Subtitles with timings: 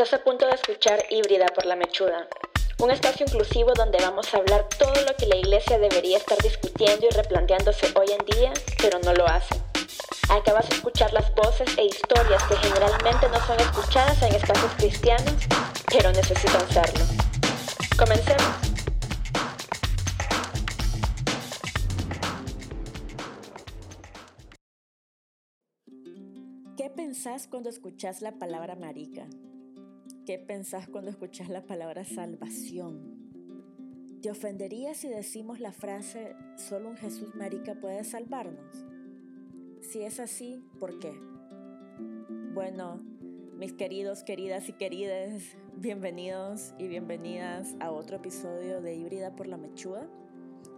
[0.00, 2.26] Estás a punto de escuchar Híbrida por la Mechuda,
[2.78, 7.04] un espacio inclusivo donde vamos a hablar todo lo que la iglesia debería estar discutiendo
[7.04, 8.50] y replanteándose hoy en día,
[8.80, 9.56] pero no lo hace.
[10.30, 14.72] Acá vas a escuchar las voces e historias que generalmente no son escuchadas en espacios
[14.78, 15.34] cristianos,
[15.92, 17.04] pero necesitan serlo.
[17.98, 18.54] Comencemos.
[26.78, 29.26] ¿Qué pensás cuando escuchás la palabra marica?
[30.30, 34.20] ¿Qué pensás cuando escuchás la palabra salvación?
[34.22, 38.86] ¿Te ofendería si decimos la frase solo un Jesús marica puede salvarnos?
[39.80, 41.12] Si es así, ¿por qué?
[42.54, 43.02] Bueno,
[43.56, 45.42] mis queridos, queridas y queridas,
[45.74, 50.08] bienvenidos y bienvenidas a otro episodio de Híbrida por la Mechuda.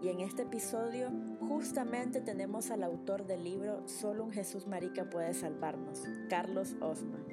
[0.02, 1.10] Y en este episodio
[1.40, 7.26] justamente tenemos al autor del libro Solo un Jesús Marica puede salvarnos, Carlos Osman.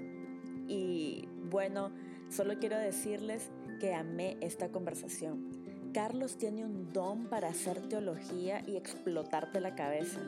[0.67, 1.91] Y bueno,
[2.29, 5.59] solo quiero decirles que amé esta conversación.
[5.93, 10.19] Carlos tiene un don para hacer teología y explotarte la cabeza.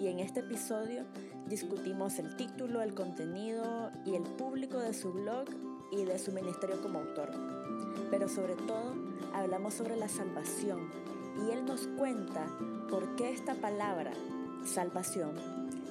[0.00, 1.04] Y en este episodio
[1.46, 5.44] discutimos el título, el contenido y el público de su blog
[5.92, 7.30] y de su ministerio como autor.
[8.10, 8.94] Pero sobre todo
[9.34, 10.88] hablamos sobre la salvación
[11.46, 12.46] y él nos cuenta
[12.88, 14.12] por qué esta palabra,
[14.64, 15.34] salvación,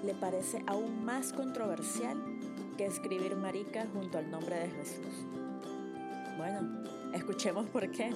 [0.04, 2.18] le parece aún más controversial
[2.78, 5.43] que escribir marica junto al nombre de Jesús.
[6.38, 8.12] Bueno, escuchemos por qué.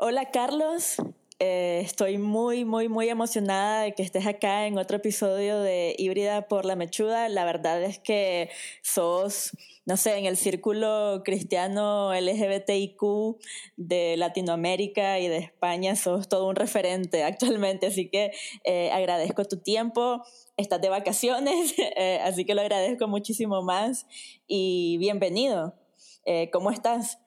[0.00, 0.94] Hola Carlos,
[1.40, 6.46] eh, estoy muy, muy, muy emocionada de que estés acá en otro episodio de Híbrida
[6.46, 7.28] por la Mechuda.
[7.28, 8.48] La verdad es que
[8.80, 13.00] sos, no sé, en el círculo cristiano LGBTIQ
[13.76, 17.88] de Latinoamérica y de España, sos todo un referente actualmente.
[17.88, 18.30] Así que
[18.62, 20.22] eh, agradezco tu tiempo.
[20.56, 24.06] Estás de vacaciones, eh, así que lo agradezco muchísimo más
[24.46, 25.74] y bienvenido.
[26.52, 27.18] ¿Cómo estás?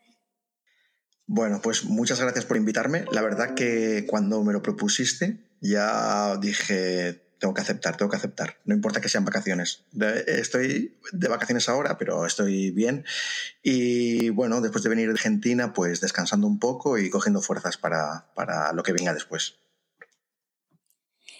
[1.27, 3.05] Bueno, pues muchas gracias por invitarme.
[3.11, 8.57] La verdad que cuando me lo propusiste ya dije, tengo que aceptar, tengo que aceptar.
[8.65, 9.83] No importa que sean vacaciones.
[10.27, 13.05] Estoy de vacaciones ahora, pero estoy bien.
[13.63, 18.27] Y bueno, después de venir de Argentina, pues descansando un poco y cogiendo fuerzas para,
[18.35, 19.60] para lo que venga después.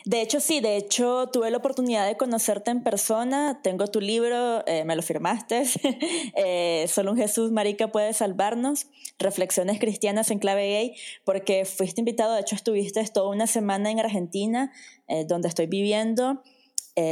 [0.04, 4.66] De hecho, sí, de hecho tuve la oportunidad de conocerte en persona, tengo tu libro,
[4.66, 5.64] eh, me lo firmaste,
[6.36, 8.88] eh, Solo un Jesús Marica puede salvarnos,
[9.20, 14.00] Reflexiones Cristianas en clave gay, porque fuiste invitado, de hecho estuviste toda una semana en
[14.00, 14.72] Argentina,
[15.08, 16.42] eh, donde estoy viviendo,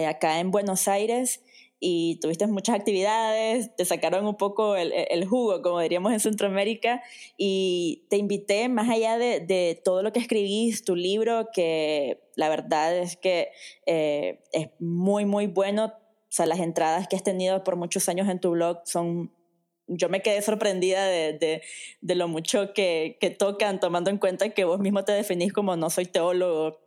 [0.07, 1.41] acá en Buenos Aires,
[1.79, 7.01] y tuviste muchas actividades, te sacaron un poco el, el, jugo, como diríamos en Centroamérica,
[7.37, 12.49] y te invité, más allá de, de, todo lo que escribís, tu libro, que la
[12.49, 13.49] verdad es que
[13.85, 15.85] eh, es muy, muy bueno.
[15.85, 19.33] O sea, las entradas que has tenido por muchos años en tu blog son...
[19.91, 21.63] Yo me quedé sorprendida de, de,
[22.01, 25.75] de lo mucho que, que tocan, tomando en cuenta que vos mismo te definís como
[25.77, 26.77] no soy teólogo,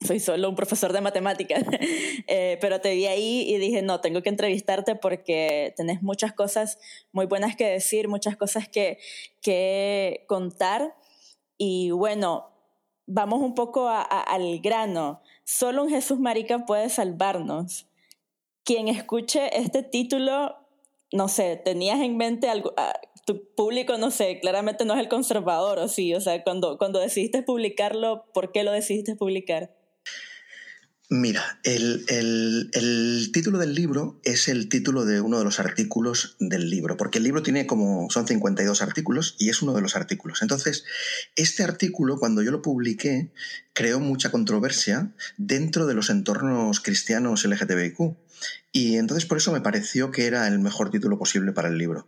[0.00, 1.64] soy solo un profesor de matemáticas,
[2.28, 6.78] eh, pero te vi ahí y dije, no, tengo que entrevistarte porque tenés muchas cosas
[7.12, 8.98] muy buenas que decir, muchas cosas que,
[9.42, 10.94] que contar.
[11.56, 12.50] Y bueno,
[13.06, 15.20] vamos un poco al grano.
[15.44, 17.86] Solo un Jesús Marica puede salvarnos.
[18.64, 20.54] Quien escuche este título,
[21.12, 22.92] no sé, tenías en mente algo, ah,
[23.26, 26.98] tu público, no sé, claramente no es el conservador, o sí, o sea, cuando, cuando
[26.98, 29.77] decidiste publicarlo, ¿por qué lo decidiste publicar?
[31.10, 36.98] Mira, el, título del libro es el título de uno de los artículos del libro,
[36.98, 40.42] porque el libro tiene como, son 52 artículos y es uno de los artículos.
[40.42, 40.84] Entonces,
[41.34, 43.30] este artículo, cuando yo lo publiqué,
[43.72, 48.14] creó mucha controversia dentro de los entornos cristianos LGTBIQ.
[48.70, 52.06] Y entonces por eso me pareció que era el mejor título posible para el libro.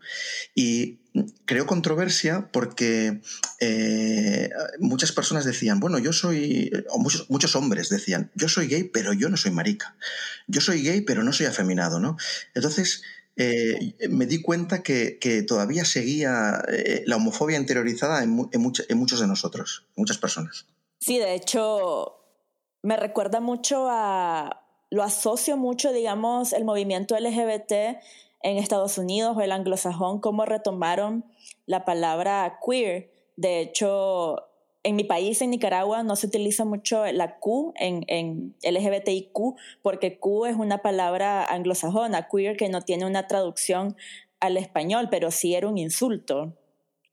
[0.55, 1.00] Y
[1.45, 3.21] creó controversia porque
[3.61, 8.85] eh, muchas personas decían, bueno, yo soy, o muchos, muchos hombres decían, yo soy gay,
[8.85, 9.97] pero yo no soy marica.
[10.47, 12.17] Yo soy gay, pero no soy afeminado, ¿no?
[12.55, 13.03] Entonces,
[13.37, 19.27] eh, me di cuenta que, todavía seguía eh, la homofobia interiorizada en, en, muchos de
[19.27, 20.67] nosotros, muchas personas.
[20.99, 22.17] Sí, de hecho,
[22.83, 28.03] me recuerda mucho a lo asocio mucho, digamos, el movimiento LGBT
[28.42, 31.25] en Estados Unidos o el anglosajón, cómo retomaron
[31.66, 33.10] la palabra queer.
[33.37, 34.37] De hecho,
[34.82, 40.19] en mi país, en Nicaragua, no se utiliza mucho la Q en, en LGBTIQ porque
[40.19, 43.96] Q es una palabra anglosajona, queer, que no tiene una traducción
[44.40, 46.54] al español, pero sí era un insulto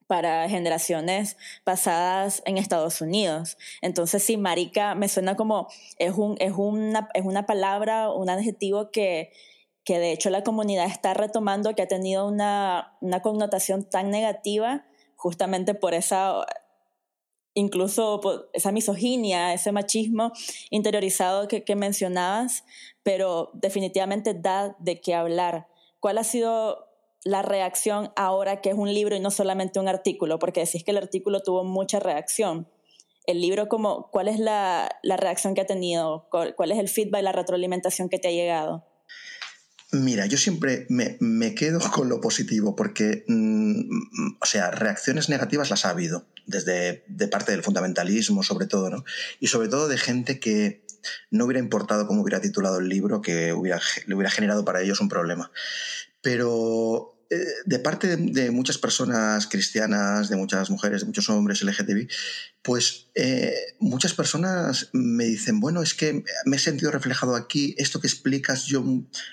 [0.08, 1.36] para generaciones
[1.66, 3.58] pasadas en Estados Unidos.
[3.82, 8.90] Entonces, sí, marica me suena como, es, un, es, una, es una palabra, un adjetivo
[8.90, 9.34] que,
[9.88, 14.86] que de hecho la comunidad está retomando, que ha tenido una, una connotación tan negativa
[15.16, 16.46] justamente por esa
[17.54, 20.34] incluso esa misoginia, ese machismo
[20.72, 22.66] interiorizado que, que, mencionabas,
[23.02, 25.70] pero definitivamente da de qué hablar.
[26.02, 26.90] ¿Cuál ha sido
[27.24, 30.38] la reacción ahora que es un libro y no solamente un artículo?
[30.38, 32.70] Porque decís que el artículo tuvo mucha reacción.
[33.26, 36.28] El libro, como, ¿cuál es la, la reacción que ha tenido?
[36.30, 38.86] ¿Cuál, ¿Cuál, es el feedback la retroalimentación que te ha llegado?
[39.92, 45.70] Mira, yo siempre me, me quedo con lo positivo porque, mm, o sea, reacciones negativas
[45.70, 49.06] las ha habido, desde de parte del fundamentalismo sobre todo, ¿no?
[49.40, 50.84] Y sobre todo de gente que
[51.32, 55.10] no hubiera importado cómo hubiera titulado el libro, que le hubiera generado para ellos un
[55.10, 55.52] problema.
[56.22, 62.08] Pero eh, de parte de, muchas personas cristianas, de muchas mujeres, de muchos hombres LGTBI,
[62.62, 68.00] pues eh, muchas personas me dicen, bueno, es que me he sentido reflejado aquí, esto
[68.00, 68.84] que explicas yo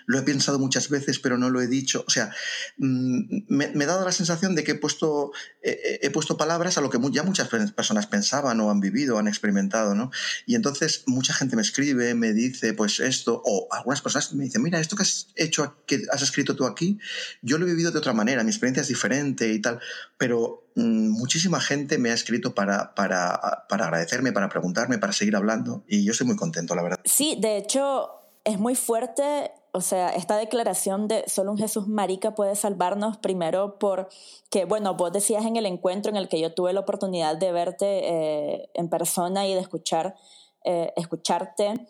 [0.06, 2.04] lo he pensado muchas veces, pero no lo he dicho.
[2.06, 2.34] O sea,
[2.78, 5.32] mm, me, he dado la sensación de que he puesto,
[5.62, 9.94] he puesto palabras a lo que ya muchas personas pensaban o han vivido, han experimentado,
[9.94, 10.10] ¿no?
[10.46, 14.62] Y entonces mucha gente me escribe, me dice, pues esto, o algunas personas me dicen,
[14.62, 16.98] mira, esto que has hecho, que has escrito tú aquí,
[17.42, 19.80] yo lo he vivido de otra manera, mi experiencia es diferente y tal,
[20.18, 25.36] pero mm, muchísima gente me ha escrito para, para, para agradecerme, para preguntarme, para seguir
[25.36, 27.00] hablando y yo estoy muy contento, la verdad.
[27.04, 28.10] Sí, de hecho
[28.44, 33.76] es muy fuerte o sea, esta declaración de solo un Jesús marica puede salvarnos primero
[33.80, 34.08] por
[34.48, 37.50] que, bueno, vos decías en el encuentro en el que yo tuve la oportunidad de
[37.50, 40.14] verte eh, en persona y de escuchar,
[40.62, 41.88] eh, escucharte,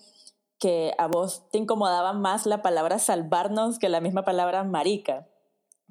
[0.59, 5.29] que a vos te incomodaba más la palabra salvarnos que la misma palabra marica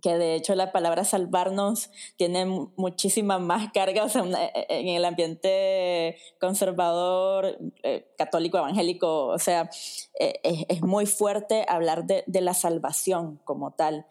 [0.04, 6.18] que de hecho la palabra salvarnos tiene muchísima más carga, e, e, en el ambiente
[6.42, 9.70] conservador, eh, católico, evangélico, o sea,
[10.20, 14.06] e, es, muy fuerte hablar de, la salvación como tal.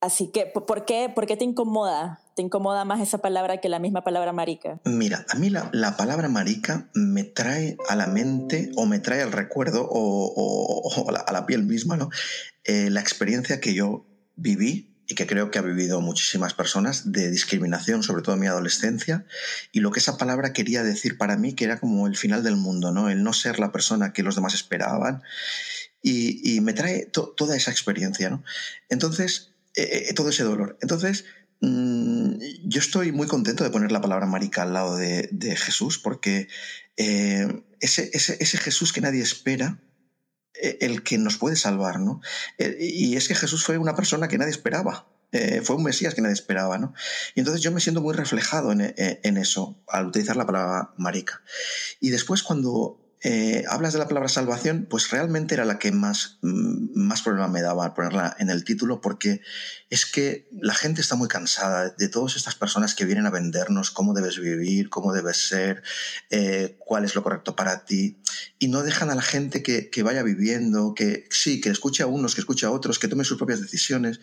[0.00, 2.20] Así que, ¿por qué, ¿por qué te incomoda?
[2.34, 4.80] ¿Te incomoda más esa palabra que la misma palabra marica?
[4.84, 9.30] Mira, a mí la, palabra marica me trae a la mente o me trae al
[9.30, 12.10] recuerdo o, a, la, piel misma, ¿no?
[12.64, 17.30] Eh, la experiencia que yo viví y que creo que ha vivido muchísimas personas de
[17.30, 19.24] discriminación, sobre todo en mi adolescencia,
[19.72, 22.56] y lo que esa palabra quería decir para mí, que era como el final del
[22.56, 23.10] mundo, ¿no?
[23.10, 25.22] El no ser la persona que los demás esperaban,
[26.06, 28.44] y, me trae toda esa experiencia, ¿no?
[28.90, 30.76] Entonces, eh, eh, todo ese dolor.
[30.82, 31.24] Entonces,
[31.60, 32.34] mm,
[32.64, 36.48] yo estoy muy contento de poner la palabra marica al lado de, Jesús, porque
[36.98, 39.78] eh, ese, ese, Jesús que nadie espera,
[40.54, 42.20] el que nos puede salvar, ¿no?
[42.58, 45.06] Eh, y es que Jesús fue una persona que nadie esperaba.
[45.32, 46.94] Eh, fue un Mesías que nadie esperaba, ¿no?
[47.34, 51.42] Y entonces yo me siento muy reflejado en, en eso al utilizar la palabra marica.
[52.00, 56.38] Y después cuando eh, hablas de la palabra salvación, pues realmente era la que más,
[56.42, 59.40] mm, más problema me daba al ponerla en el título, porque
[59.88, 63.90] es que la gente está muy cansada de todas estas personas que vienen a vendernos
[63.90, 65.82] cómo debes vivir, cómo debes ser,
[66.28, 68.20] eh, cuál es lo correcto para ti,
[68.58, 72.34] y no dejan a la gente que, vaya viviendo, que sí, que escuche a unos,
[72.34, 74.20] que escuche a otros, que tome sus propias decisiones.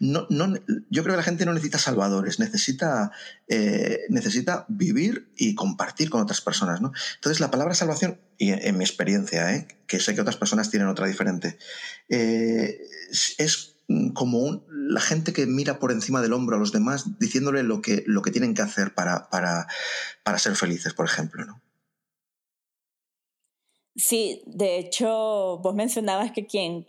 [0.00, 0.52] No, no,
[0.90, 3.10] yo creo que la gente no necesita salvadores, necesita,
[3.48, 6.82] eh, necesita vivir y compartir con otras personas.
[6.82, 6.92] ¿no?
[7.14, 9.68] Entonces la palabra salvación y en mi experiencia, ¿eh?
[9.86, 11.58] que sé que otras personas tienen otra diferente,
[12.08, 12.80] eh,
[13.38, 13.76] es
[14.14, 18.02] como la gente que mira por encima del hombro a los demás diciéndole lo que,
[18.06, 19.66] lo que tienen que hacer para, para,
[20.22, 21.44] para ser felices, por ejemplo.
[21.44, 21.60] ¿no?
[23.96, 26.86] Sí, de hecho, vos mencionabas que quien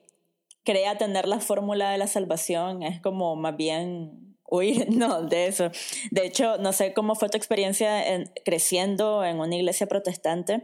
[0.64, 5.72] crea tener la fórmula de la salvación es como más bien huir, no, de eso.
[6.12, 10.64] De hecho, no sé cómo fue tu experiencia en, creciendo en una iglesia protestante,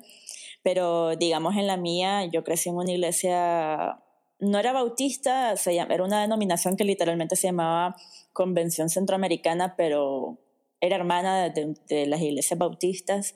[0.63, 4.01] pero digamos en la mía, yo crecí en una iglesia,
[4.39, 7.96] no era bautista, se era una denominación que literalmente se llamaba
[8.34, 10.39] Convención Centroamericana, pero
[10.80, 13.36] era hermana de, de las iglesias bautistas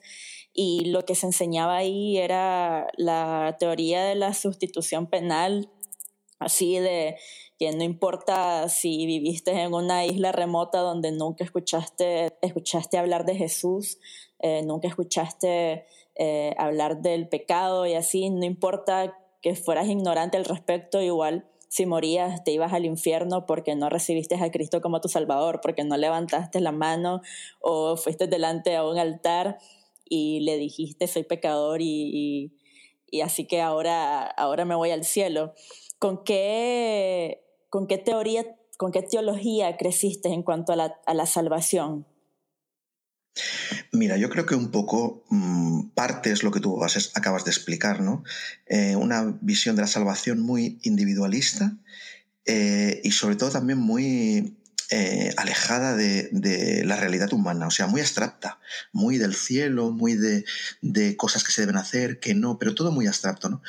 [0.58, 5.70] y lo que se enseñaba ahí era la teoría de la sustitución penal,
[6.40, 7.18] así de
[7.60, 13.36] que no importa si viviste en una isla remota donde nunca escuchaste, escuchaste hablar de
[13.36, 14.00] Jesús,
[14.40, 20.46] eh, nunca escuchaste eh, hablar del pecado y así, no importa que fueras ignorante al
[20.46, 21.46] respecto, igual
[21.76, 25.84] si morías te ibas al infierno porque no recibiste a Cristo como tu Salvador, porque
[25.84, 27.22] no levantaste la mano
[27.60, 29.58] o fuiste delante a un altar
[30.08, 32.54] y le dijiste soy pecador y,
[33.12, 35.54] y, así que ahora, ahora me voy al cielo.
[36.00, 38.46] ¿Con qué, con qué teoría,
[38.78, 42.06] con qué teología creciste en cuanto a la, a la salvación?
[43.92, 48.02] Mira, yo creo que un poco mm, parte es lo que tú acabas de explicar,
[48.02, 48.24] ¿no?
[48.66, 51.78] Eh, una visión de la salvación muy individualista
[52.46, 54.58] eh, y sobre todo también muy
[54.92, 58.60] eh, alejada de, la realidad humana, o sea, muy abstracta,
[58.94, 63.08] muy del cielo, muy de, cosas que se deben hacer, que no, pero todo muy
[63.08, 63.62] abstracto, ¿no?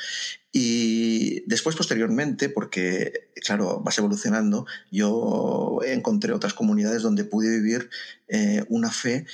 [0.51, 7.89] Y después, posteriormente, porque, claro, vas evolucionando, yo encontré otras comunidades donde pude vivir
[8.69, 9.25] una fe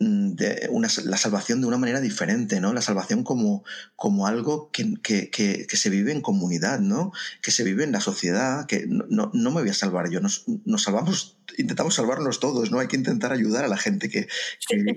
[0.00, 2.72] de una, la salvación de una manera diferente, ¿no?
[2.72, 3.64] La salvación como,
[3.96, 7.12] como algo que, que, que, se vive en comunidad, ¿no?
[7.42, 10.44] Que se vive en la sociedad, que no, no, me voy a salvar yo, nos,
[10.64, 12.78] nos, salvamos, intentamos salvarnos todos, ¿no?
[12.78, 14.26] Hay que intentar ayudar a la gente que,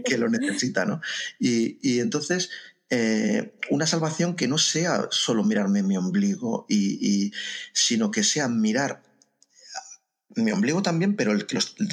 [0.06, 1.02] que lo necesita, ¿no?
[1.38, 2.50] Y, y entonces...
[2.96, 7.32] Eh, una salvación que no sea solo mirarme en mi ombligo, y, y,
[7.72, 9.02] sino que sea mirar
[10.36, 11.46] mi ombligo también, pero el,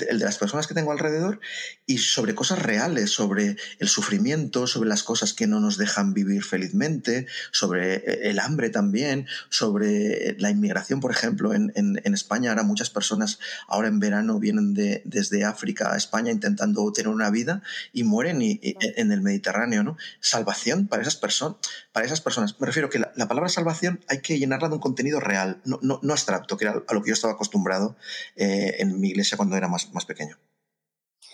[0.09, 1.41] el, de las personas que tengo alrededor
[1.87, 6.45] y sobre cosas reales, sobre el sufrimiento, sobre las cosas que no nos dejan vivir
[6.45, 11.55] felizmente, sobre eh, el hambre también, sobre la inmigración, por ejemplo.
[11.55, 15.97] En, en, en España ahora muchas personas ahora en verano vienen de, desde África a
[15.97, 19.83] España intentando tener una vida y mueren y, en el Mediterráneo.
[19.83, 19.97] ¿no?
[20.21, 21.57] Salvación para esas, personas
[21.93, 22.57] para esas personas.
[22.61, 25.79] Me refiero que la, la, palabra salvación hay que llenarla de un contenido real, no,
[25.83, 27.97] no, no abstracto, que era a lo que yo estaba acostumbrado
[28.37, 30.37] eh, en mi iglesia cuando era más, más pequeño.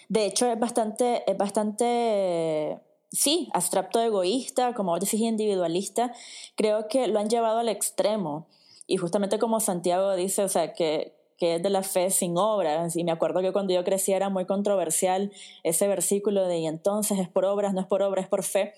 [0.09, 2.79] De hecho, es bastante, es bastante,
[3.11, 6.13] sí, abstracto egoísta, como vos decís, individualista.
[6.55, 8.47] Creo que lo han llevado al extremo.
[8.87, 12.97] Y justamente como Santiago dice, o sea, que, que es de la fe sin obras.
[12.97, 15.33] Y me acuerdo que cuando yo crecía era muy controversial
[15.65, 18.75] ese versículo de y entonces es por obras, no es por obras, es por fe.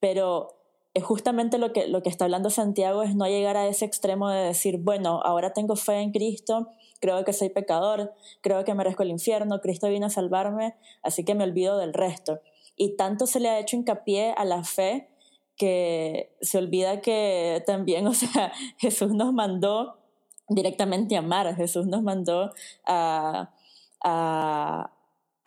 [0.00, 0.56] Pero
[0.94, 4.30] es justamente lo que, lo que está hablando Santiago es no llegar a ese extremo
[4.30, 9.02] de decir, bueno, ahora tengo fe en Cristo creo que soy pecador, creo que merezco
[9.02, 12.40] el infierno, Cristo vino a salvarme, así que me olvido del resto.
[12.76, 15.08] Y tanto se le ha hecho hincapié a la fe
[15.56, 19.98] que se olvida que también, o sea, Jesús nos mandó
[20.48, 22.52] directamente a amar, Jesús nos mandó
[22.84, 23.50] a,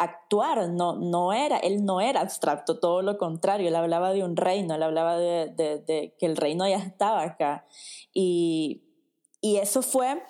[0.02, 4.38] actuar, no, no era, él no era abstracto, todo lo contrario, él hablaba de un
[4.38, 7.66] reino, él hablaba de, de que el reino ya estaba acá.
[8.14, 8.82] Y,
[9.42, 10.22] y eso fue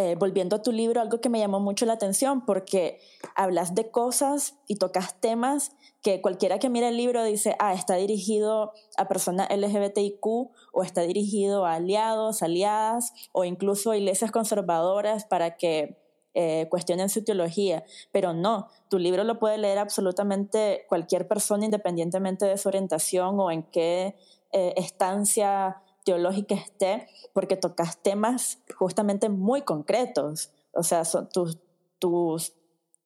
[0.00, 3.00] eh, volviendo a tu libro, algo que me llamó mucho la atención porque
[3.34, 7.96] hablas de cosas y tocas temas que cualquiera que mire el libro dice, ah, está
[7.96, 15.56] dirigido a personas LGBTIQ o está dirigido a aliados, aliadas o incluso iglesias conservadoras para
[15.56, 15.98] que
[16.32, 22.46] eh, cuestionen su teología, pero no, tu libro lo puede leer absolutamente cualquier persona independientemente
[22.46, 24.14] de su orientación o en qué
[24.52, 30.52] eh, estancia teológica esté, porque tocas temas justamente muy concretos.
[30.72, 31.58] O sea, tus,
[31.98, 32.54] tus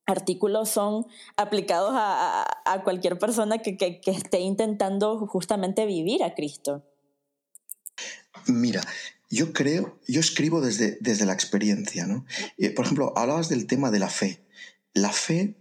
[0.07, 1.07] artículos son
[1.37, 6.85] aplicados a, a cualquier persona que, que, que, esté intentando justamente vivir a Cristo.
[8.47, 8.83] Mira,
[9.29, 12.25] yo creo, yo escribo desde, desde la experiencia, ¿no?
[12.57, 14.47] Eh, por ejemplo, hablabas del tema de la fe.
[14.95, 15.57] La fe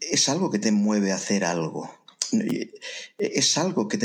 [0.00, 1.88] es algo que te mueve a hacer algo.
[2.32, 2.70] Eh,
[3.18, 3.98] es algo que,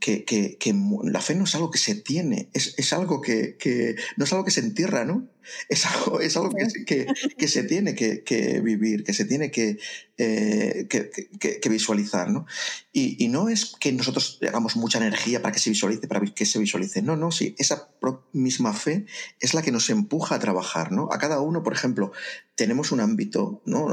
[0.00, 0.74] que, que,
[1.04, 4.32] la fe no es algo que se tiene, es, es algo que, que, no es
[4.32, 5.28] algo que se entierra, ¿no?
[5.68, 6.50] Es algo, es algo
[6.86, 7.06] que,
[7.36, 9.78] que, se tiene que, vivir, que se tiene que,
[10.18, 10.88] eh,
[11.68, 12.46] visualizar, ¿no?
[12.92, 16.44] Y, y, no es que nosotros hagamos mucha energía para que se visualice, para que
[16.44, 17.88] se visualice, no, no, sí, esa
[18.32, 19.06] misma fe
[19.40, 21.08] es la que nos empuja a trabajar, ¿no?
[21.12, 22.12] A cada uno, por ejemplo,
[22.54, 23.88] tenemos un ámbito, ¿no?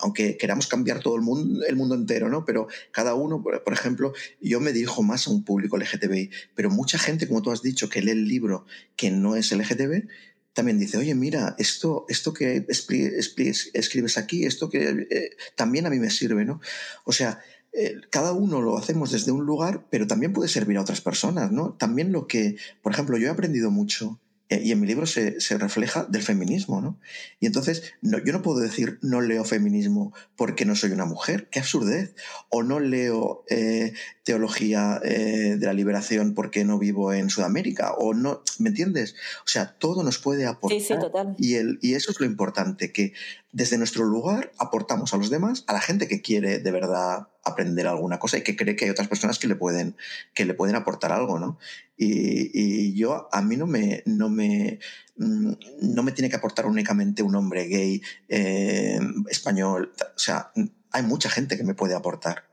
[0.00, 2.44] aunque queramos cambiar todo el mundo, el mundo entero, ¿no?
[2.44, 6.98] Pero cada uno, por ejemplo, yo me dirijo más a un público LGTBI, pero mucha
[6.98, 8.64] gente, como tú has dicho, que lee el libro
[8.96, 10.08] que no es LGTB,
[10.56, 15.98] también dice, oye, mira, esto, esto que escribes aquí, esto que eh, también a mí
[15.98, 16.62] me sirve, ¿no?
[17.04, 17.40] O sea,
[17.74, 21.52] eh, cada uno lo hacemos desde un lugar, pero también puede servir a otras personas,
[21.52, 21.74] ¿no?
[21.74, 26.04] También lo que, por ejemplo, yo he aprendido mucho y en mi libro se, refleja
[26.04, 27.00] del feminismo, ¿no?
[27.40, 31.48] Y entonces, no, yo no puedo decir no leo feminismo porque no soy una mujer,
[31.50, 32.14] qué absurdez.
[32.48, 38.14] O no leo eh, teología eh, de la liberación porque no vivo en Sudamérica, o
[38.14, 39.16] no, ¿me entiendes?
[39.40, 40.78] O sea, todo nos puede aportar.
[40.78, 41.34] Sí, sí, total.
[41.38, 43.14] Y, el, y eso es lo importante, que
[43.52, 47.86] desde nuestro lugar aportamos a los demás, a la gente que quiere de verdad aprender
[47.86, 49.96] alguna cosa y que cree que hay otras personas que le pueden,
[50.34, 51.58] que le pueden aportar algo, ¿no?
[51.96, 55.52] Y, yo, a mí no me, no mm,
[55.82, 60.52] no me tiene que aportar únicamente un hombre gay, eh, español, o sea,
[60.92, 62.44] hay mucha gente que me puede aportar.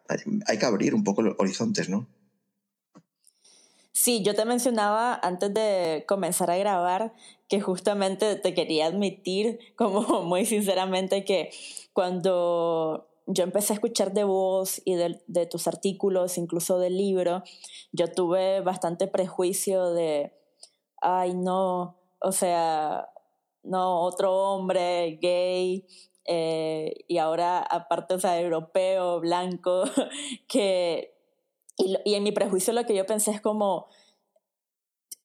[0.47, 2.07] Hay que abrir un poco los horizontes, ¿no?
[3.93, 7.13] Sí, yo te mencionaba antes de comenzar a grabar
[7.47, 11.51] que justamente te quería admitir, como muy sinceramente, que
[11.93, 17.43] cuando yo empecé a escuchar de vos y de, tus artículos, incluso del libro,
[17.91, 20.33] yo tuve bastante prejuicio de,
[21.03, 23.09] ay, no, o sea,
[23.63, 25.85] no, otro hombre gay,
[26.25, 29.83] eh, y ahora aparte, o sea, europeo, blanco,
[30.47, 31.11] que...
[31.75, 33.87] Y, y, en mi prejuicio lo que yo pensé es como,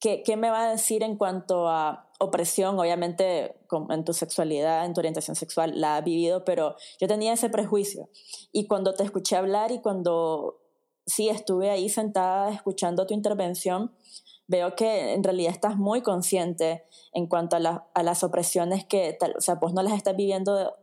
[0.00, 3.56] ¿qué, ¿qué me va a decir en cuanto a opresión, obviamente
[3.90, 8.08] en tu sexualidad, en tu orientación sexual, la ha vivido, pero yo tenía ese prejuicio.
[8.52, 10.60] Y cuando te escuché hablar y cuando
[11.06, 13.94] sí estuve ahí sentada escuchando tu intervención,
[14.48, 19.40] veo que en realidad estás muy consciente en cuanto a, a las opresiones que, o
[19.40, 20.74] sea, pues no las estás viviendo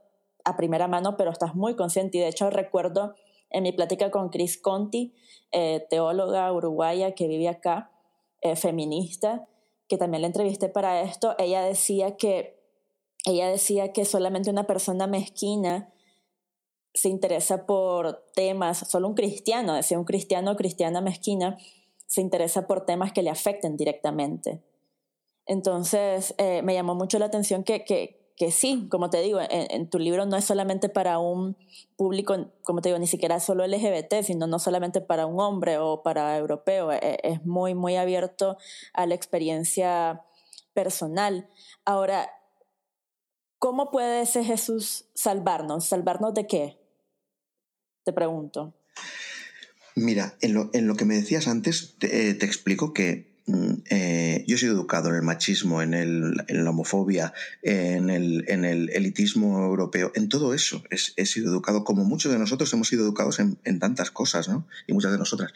[0.46, 2.20] a primera mano, pero estás muy consciente.
[2.20, 3.16] Y de hecho recuerdo
[3.50, 5.14] en mi plática con Chris Conti,
[5.52, 7.92] eh, teóloga uruguaya que vive acá,
[8.42, 9.48] eh, feminista,
[9.88, 12.60] que también la entrevisté para esto, ella decía que,
[13.26, 15.92] ella decía que solamente una persona mezquina
[16.94, 21.58] se interesa por temas, solo un cristiano, decía un cristiano o cristiana mezquina,
[22.08, 24.64] se interesa por temas que le afecten directamente.
[25.46, 29.90] Entonces, eh, me llamó mucho la atención que, que, que sí, como te digo, en,
[29.90, 31.56] tu libro no es solamente para un
[31.96, 36.04] público, como te digo, ni siquiera solo LGBT, sino no solamente para un hombre o
[36.04, 38.58] para europeo, e, es, muy, muy abierto
[38.94, 40.26] a la experiencia
[40.74, 41.50] personal.
[41.86, 42.30] Ahora,
[43.60, 45.86] ¿cómo puede ese Jesús salvarnos?
[45.86, 46.80] ¿Salvarnos de qué?
[48.04, 48.74] Te pregunto.
[49.96, 53.74] Mira, en lo, en lo que me decías antes, te, eh, te explico que Mm,
[53.92, 58.44] eh, yo he sido educado en el machismo, en, el, en la homofobia, en el,
[58.48, 62.88] en el, elitismo europeo, en todo eso he, sido educado, como muchos de nosotros hemos
[62.88, 64.68] sido educados en, en, tantas cosas, ¿no?
[64.88, 65.54] Y muchas de nosotras.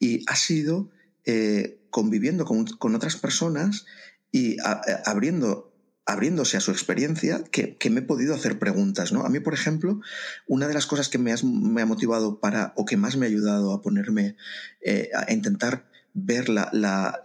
[0.00, 0.90] Y ha sido
[1.24, 3.86] eh, conviviendo con, con, otras personas
[4.32, 4.56] y
[5.04, 5.69] abriendo
[6.06, 9.12] abriéndose a su experiencia, que, que, me he podido hacer preguntas.
[9.12, 9.24] ¿no?
[9.24, 10.00] A mí, por ejemplo,
[10.46, 13.28] una de las cosas que me, me ha motivado para, o que más me ha
[13.28, 14.36] ayudado a ponerme,
[14.80, 17.20] eh, a intentar ver la,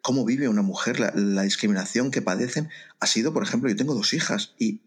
[0.00, 4.14] cómo vive una mujer, la, discriminación que padecen, ha sido, por ejemplo, yo tengo dos
[4.14, 4.82] hijas y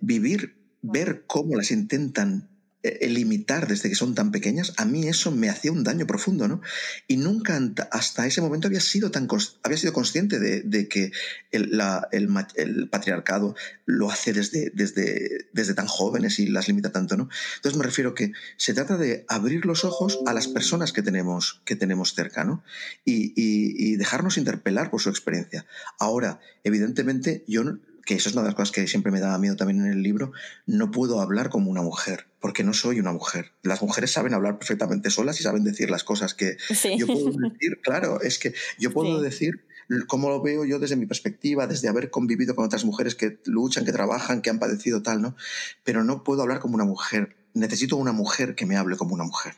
[0.00, 2.51] vivir, ver cómo las intentan
[2.82, 6.60] limitar desde que son tan pequeñas, a mí eso me hacía un daño profundo, ¿no?
[7.06, 7.60] Y nunca
[7.92, 9.28] hasta ese momento había sido tan
[9.62, 11.12] había sido consciente de, que
[11.52, 13.54] el, patriarcado
[13.86, 17.28] lo hace desde, desde, desde tan jóvenes y las limita tanto, ¿no?
[17.56, 21.62] Entonces me refiero que se trata de abrir los ojos a las personas que tenemos,
[21.64, 22.64] que tenemos cerca, ¿no?
[23.04, 25.66] Y, y dejarnos interpelar por su experiencia.
[25.98, 27.62] Ahora, evidentemente, yo
[28.04, 30.02] que eso es una de las cosas que siempre me daba miedo también en el
[30.02, 30.32] libro,
[30.66, 33.52] no puedo hablar como una mujer, porque no soy una mujer.
[33.62, 36.56] Las mujeres saben hablar perfectamente solas y saben decir las cosas que
[36.98, 37.80] yo puedo decir.
[37.82, 39.64] Claro, es que yo puedo decir
[40.08, 43.84] cómo lo veo yo desde mi perspectiva, desde haber convivido con otras mujeres que luchan,
[43.84, 45.36] que trabajan, que han padecido tal, ¿no?
[45.84, 47.36] Pero no puedo hablar como una mujer.
[47.54, 49.54] Necesito una mujer que me hable como una mujer.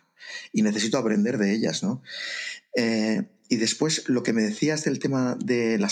[0.53, 2.03] Y necesito aprender de ellas, ¿no?
[2.77, 5.88] Eh, y después lo que me decías del tema de la,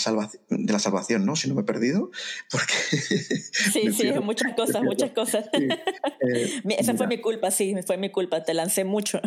[0.49, 1.35] de la salvación, ¿no?
[1.35, 2.09] Si no me he perdido,
[2.49, 2.73] porque...
[3.71, 5.45] Sí, sí, muchas cosas, muchas cosas.
[5.53, 9.21] Eh, esa fue mi culpa, sí, fue mi culpa, te lancé mucho.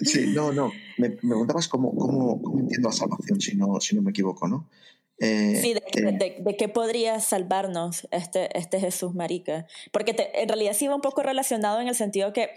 [0.00, 4.02] Sí, no, no, me, preguntabas cómo, cómo, cómo, entiendo la salvación, si no, si no
[4.02, 4.68] me equivoco, ¿no?
[5.18, 9.66] Eh, sí, de, de, qué podría salvarnos este, este Jesús Marica?
[9.92, 12.50] Porque en realidad sí va un poco relacionado en el sentido que...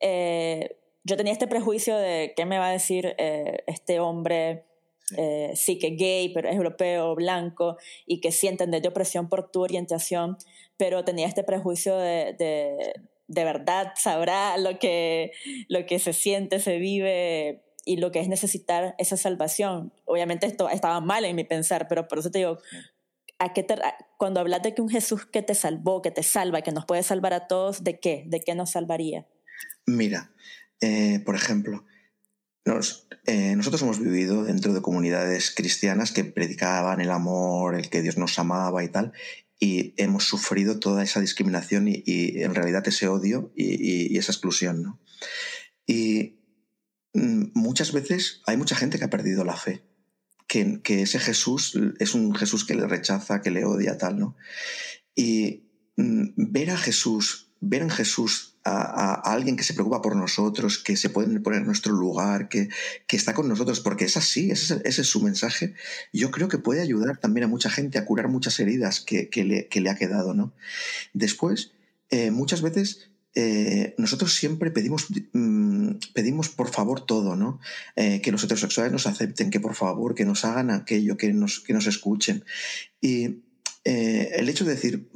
[0.00, 0.76] Eh,
[1.06, 4.64] yo tenía este prejuicio de qué me va a decir eh, este hombre,
[5.16, 9.62] eh, sí que gay, pero es europeo, blanco, y que sienten de opresión por tu
[9.62, 10.36] orientación,
[10.76, 12.92] pero tenía este prejuicio de, de,
[13.28, 15.30] de, verdad sabrá lo que,
[15.68, 19.92] lo que se siente, se vive y lo que es necesitar esa salvación.
[20.06, 22.58] Obviamente esto estaba mal en mi pensar, pero por eso te digo,
[23.38, 23.64] ¿a qué
[24.18, 27.04] cuando hablas de que un Jesús que te salvó, que te salva, que nos puede
[27.04, 28.24] salvar a todos, ¿de qué?
[28.26, 29.24] ¿De qué nos salvaría?
[29.86, 30.32] Mira,
[30.80, 31.84] eh, por ejemplo,
[33.26, 38.16] eh, nosotros hemos vivido dentro de comunidades cristianas que predicaban el amor, el que Dios
[38.16, 39.12] nos amaba y tal,
[39.60, 42.02] y hemos sufrido toda esa discriminación y,
[42.42, 44.82] en realidad ese odio y, esa exclusión.
[44.82, 45.00] ¿no?
[45.86, 46.40] Y
[47.14, 49.84] mm, muchas veces hay mucha gente que ha perdido la fe,
[50.48, 54.36] que, que, ese Jesús es un Jesús que le rechaza, que le odia, tal, ¿no?
[55.14, 60.78] Y mm, ver a Jesús, ver en Jesús a, alguien que se preocupa por nosotros,
[60.78, 62.68] que se puede poner en nuestro lugar, que,
[63.06, 65.74] que está con nosotros, porque es así, ese, es su mensaje,
[66.12, 69.44] yo creo que puede ayudar también a mucha gente a curar muchas heridas que, que,
[69.44, 70.34] le, que le, ha quedado.
[70.34, 70.52] ¿no?
[71.12, 71.72] Después,
[72.10, 77.60] eh, muchas veces eh, nosotros siempre pedimos, mm, pedimos por favor todo, ¿no?
[77.94, 81.60] Eh, que los heterosexuales nos acepten, que por favor, que nos hagan aquello, que nos,
[81.60, 82.44] que nos escuchen.
[83.00, 83.42] Y
[83.88, 85.08] eh, el hecho de decir,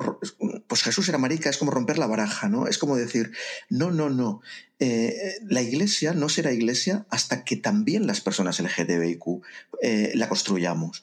[0.68, 2.68] pues Jesús era marica es como romper la baraja, ¿no?
[2.68, 3.32] Es como decir,
[3.68, 4.42] no, no, no.
[4.78, 9.42] Eh, la iglesia no será iglesia hasta que también las personas LGTBIQ
[9.82, 11.02] eh, la construyamos.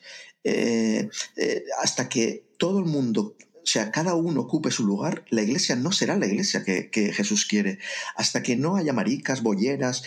[1.81, 3.35] hasta que todo el mundo
[3.67, 7.79] sea, cada uno ocupe su lugar, la iglesia no será la iglesia que, Jesús quiere.
[8.15, 10.03] Hasta que no haya maricas, bolleras,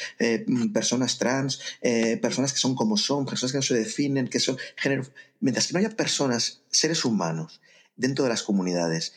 [0.73, 1.61] personas trans,
[2.21, 5.05] personas que son como son, personas que no se definen, que son género
[5.41, 7.61] mientras que no haya personas, seres humanos,
[7.97, 9.15] dentro de las comunidades,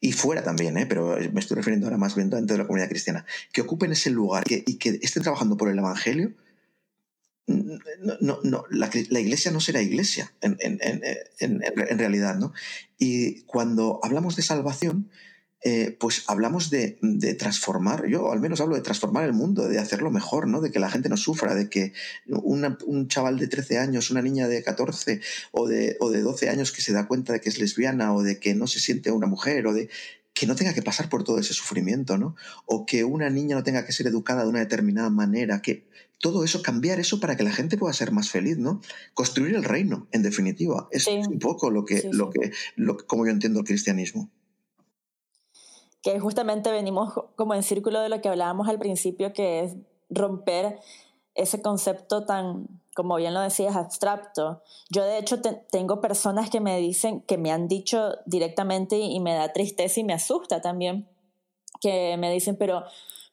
[0.00, 0.86] y fuera también, ¿eh?
[0.86, 4.10] pero me estoy refiriendo ahora más bien dentro de la comunidad cristiana, que ocupen ese
[4.10, 6.34] lugar y que estén trabajando por el Evangelio,
[7.46, 10.58] no, no, la, iglesia no será iglesia en,
[11.98, 12.52] realidad, ¿no?
[12.98, 15.10] Y cuando hablamos de salvación,
[15.64, 16.98] eh, pues hablamos de,
[17.38, 20.60] transformar, yo al menos hablo de transformar el mundo, de hacerlo mejor, ¿no?
[20.60, 21.92] De que la gente no sufra, de que
[22.26, 25.20] un chaval de 13 años, una niña de 14
[25.52, 28.22] o de, o de 12 años que se da cuenta de que es lesbiana o
[28.22, 29.88] de que no se siente una mujer o de
[30.34, 32.36] que no tenga que pasar por todo ese sufrimiento, ¿no?
[32.66, 35.86] O que una niña no tenga que ser educada de una determinada manera, que
[36.20, 38.80] todo eso, cambiar eso para que la gente pueda ser más feliz, ¿no?
[39.12, 40.88] Construir el reino, en definitiva.
[40.90, 44.30] Es un poco lo que, lo que, lo, como yo entiendo el cristianismo
[46.02, 49.76] que justamente venimos como en círculo de lo que hablábamos al principio, que es
[50.10, 50.80] romper
[51.34, 54.62] ese concepto tan, como bien lo decías, abstracto.
[54.90, 59.34] Yo de hecho tengo personas que me dicen, que me han dicho directamente y, me
[59.34, 61.08] da tristeza y me asusta también,
[61.80, 62.84] que me dicen, pero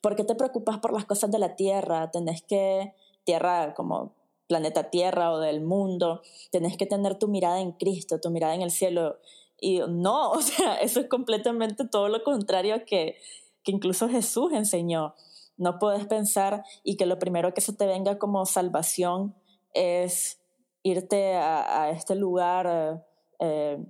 [0.02, 2.10] ¿por qué te preocupas por las cosas de la Tierra?
[2.12, 2.94] Tenés que,
[3.26, 4.16] Tierra como
[4.48, 8.62] planeta Tierra o del mundo, tenés que tener tu mirada en Cristo, tu mirada en
[8.62, 9.20] el cielo.
[9.60, 13.18] Y no, o sea, eso es completamente todo lo contrario que,
[13.64, 15.16] que incluso Jesús enseñó.
[15.58, 19.36] No puedes pensar y que lo primero que se te venga como salvación
[19.74, 20.40] es
[20.84, 23.06] irte a, este lugar,
[23.40, 23.84] eh,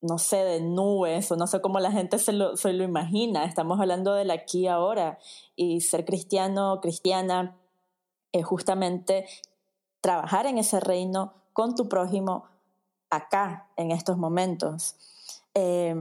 [0.00, 3.44] no sé, de nubes o no sé cómo la gente se lo, se lo imagina.
[3.44, 5.18] Estamos hablando del aquí ahora.
[5.56, 7.56] Y ser cristiano, cristiana,
[8.32, 9.26] es justamente
[10.00, 12.44] trabajar en ese reino con tu prójimo,
[13.10, 14.96] acá, en estos momentos.
[15.54, 15.94] Eh,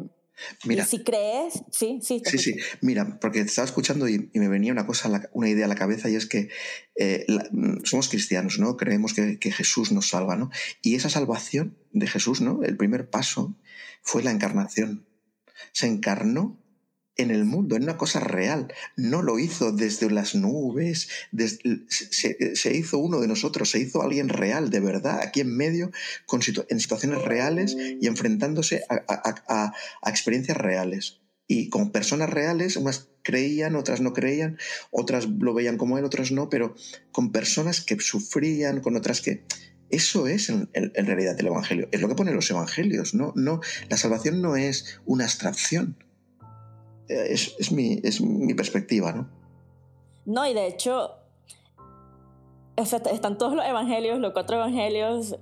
[0.65, 2.21] Mira, y si crees, sí, sí.
[2.25, 2.56] Sí, sí.
[2.82, 6.10] Mira, porque te estaba escuchando y, me venía una cosa, una idea a la cabeza
[6.10, 6.49] y es que
[6.95, 8.77] eh, mm, somos cristianos, ¿no?
[8.77, 10.49] Creemos que, que, Jesús nos salva, ¿no?
[10.82, 12.63] Y esa salvación de Jesús, ¿no?
[12.63, 13.56] El primer paso
[14.01, 15.06] fue la encarnación.
[15.71, 16.62] Se encarnó
[17.17, 18.74] en el mundo, en una cosa real.
[18.95, 21.10] No lo hizo desde las nubes,
[21.89, 25.91] se, hizo uno de nosotros, se hizo alguien real, de verdad, aquí en medio,
[26.26, 29.74] con en situaciones reales y enfrentándose a,
[30.06, 31.19] experiencias reales.
[31.47, 34.58] Y con personas reales, unas creían, otras no creían,
[34.89, 36.76] otras lo veían como él, otras no, pero
[37.12, 39.43] con personas que sufrían, con otras que...
[39.89, 43.34] Eso es en, en realidad el Evangelio, es lo que ponen los Evangelios, ¿no?
[43.36, 45.97] no la salvación no es una abstracción,
[47.12, 49.30] es, mi, es mi perspectiva, ¿no?
[50.26, 51.12] No, y de hecho,
[52.76, 55.38] están todos los evangelios, los cuatro evangelios,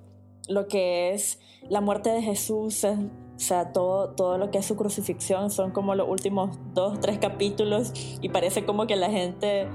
[0.47, 4.75] lo que es la muerte de Jesús, o sea, todo, todo lo que es su
[4.75, 9.67] crucifixión son como los últimos dos, tres capítulos y parece como que la gente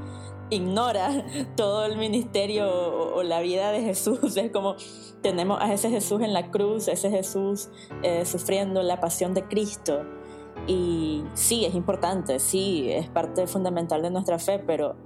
[0.50, 1.24] ignora
[1.56, 4.36] todo el ministerio o, la vida de Jesús.
[4.36, 4.76] Es como
[5.22, 7.68] tenemos a ese Jesús en la cruz, ese Jesús
[8.02, 10.02] eh, sufriendo la pasión de Cristo.
[10.66, 14.96] Y sí, es importante, sí, es parte fundamental de nuestra fe, pero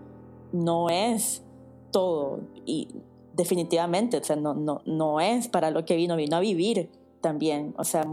[0.53, 1.43] no es
[1.91, 2.41] todo.
[2.65, 2.89] Y
[3.35, 6.91] definitivamente, o sea, no, no, no es para lo que vino, vino a vivir
[7.21, 7.75] también.
[7.77, 8.05] O sea,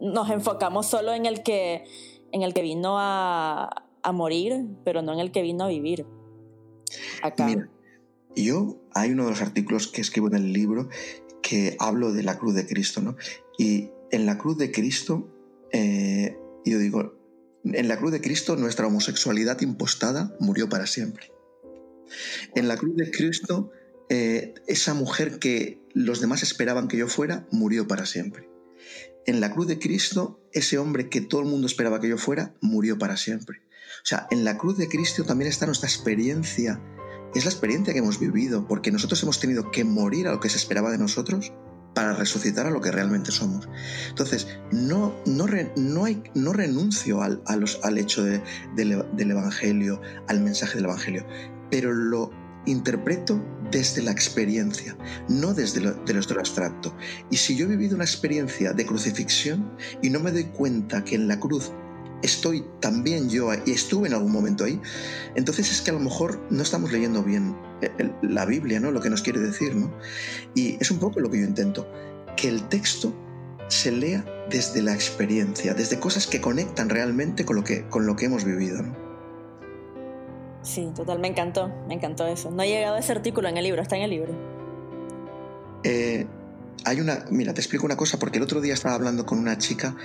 [0.00, 1.84] nos enfocamos solo en el que,
[2.30, 6.06] en el que vino a, a morir, pero no en el que vino a vivir.
[7.22, 7.46] Acá.
[7.46, 7.68] Mira,
[8.36, 10.88] yo hay uno de los artículos que escribo en el libro
[11.42, 13.16] que hablo de la cruz de Cristo, ¿no?
[13.58, 15.28] Y en la cruz de Cristo
[15.72, 17.18] eh, y yo digo,
[17.64, 21.32] en la cruz de Cristo nuestra homosexualidad impostada murió para siempre.
[22.54, 23.70] En la cruz de Cristo
[24.14, 28.46] eh, esa mujer que los demás esperaban que yo fuera, murió para siempre.
[29.24, 32.54] En la cruz de Cristo, ese hombre que todo el mundo esperaba que yo fuera,
[32.60, 33.62] murió para siempre.
[34.02, 36.78] O sea, en la cruz de Cristo también está nuestra experiencia.
[37.34, 40.50] Es la experiencia que hemos vivido, porque nosotros hemos tenido que morir a lo que
[40.50, 41.52] se esperaba de nosotros
[41.94, 43.68] para resucitar a lo que realmente somos.
[44.08, 51.26] Entonces, no, no, no, no renuncio al, al hecho del Evangelio, al mensaje del Evangelio,
[51.70, 52.30] pero lo
[52.66, 54.96] interpreto desde la experiencia,
[55.28, 56.94] no desde lo, de lo abstracto.
[57.30, 61.14] Y si yo he vivido una experiencia de crucifixión y no me doy cuenta que
[61.14, 61.72] en la cruz
[62.22, 64.80] estoy también yo y estuve en algún momento ahí,
[65.34, 67.56] entonces es que a lo mejor no estamos leyendo bien
[68.22, 68.90] la Biblia, ¿no?
[68.90, 69.92] Lo que nos quiere decir, ¿no?
[70.54, 71.86] Y es un poco lo que yo intento,
[72.36, 73.12] que el texto
[73.68, 78.16] se lea desde la experiencia, desde cosas que conectan realmente con lo que, con lo
[78.16, 78.94] que hemos vivido, ¿no?
[80.62, 82.50] Sí, total, me encantó, me encantó eso.
[82.50, 84.32] No ha llegado ese artículo en el libro, está en el libro.
[85.82, 86.26] Eh,
[86.84, 89.58] hay una, mira, te explico una cosa, porque el otro día estaba hablando con una
[89.58, 89.96] chica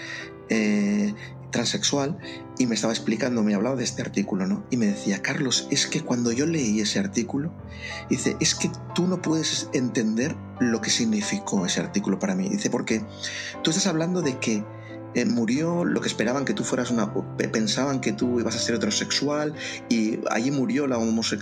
[0.50, 1.14] eh,
[1.52, 2.18] transexual
[2.58, 4.66] y me estaba explicando, me hablaba de este artículo, ¿no?
[4.70, 7.52] Y me decía, Carlos, es que cuando yo leí ese artículo,
[8.10, 12.50] dice, es que tú no puedes entender lo que significó ese artículo para mí.
[12.50, 13.04] Dice, porque
[13.64, 14.64] tú estás hablando de que
[15.14, 17.12] eh, murió lo que esperaban que tú fueras una...
[17.52, 19.54] pensaban que tú ibas a ser heterosexual
[19.90, 21.00] y allí murió la,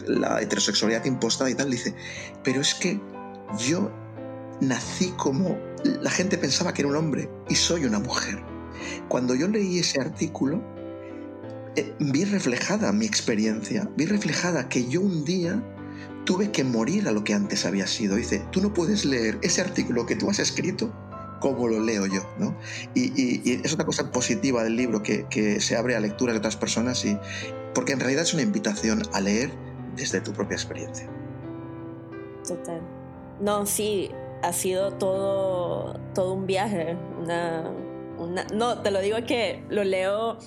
[0.07, 1.71] la heterosexualidad impostada y tal.
[1.71, 1.95] Dice,
[2.43, 3.01] pero es que
[3.67, 3.91] yo
[4.61, 5.57] nací como...
[6.01, 8.43] La gente pensaba que era un hombre y soy una mujer.
[9.07, 10.63] Cuando yo leí ese artículo,
[11.75, 15.61] eh, vi reflejada mi experiencia, vi reflejada que yo un día
[16.25, 18.15] tuve que morir a lo que antes había sido.
[18.15, 20.91] Dice, tú no puedes leer ese artículo que tú has escrito
[21.39, 22.55] cómo lo leo yo, ¿no?
[22.95, 27.05] Y, es una cosa positiva del libro que, se abre a lectura de otras personas
[27.05, 27.17] y
[27.73, 29.51] porque en realidad es una invitación a leer
[29.95, 31.07] desde tu propia experiencia.
[32.47, 32.81] Total.
[33.41, 34.09] No, sí,
[34.45, 37.71] ha sido todo, todo un viaje, una,
[38.53, 40.37] no, te lo digo que lo leo